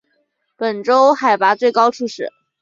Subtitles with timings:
[0.57, 2.29] 本州海拔最高处是。